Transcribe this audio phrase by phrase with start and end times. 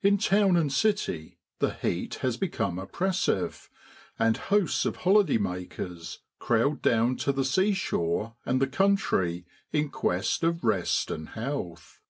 [0.00, 3.68] In town and city the heat has become oppressive,
[4.18, 9.90] and hosts of holiday makers crowd down to the sea shore and the country in
[9.90, 12.00] quest of rest and health.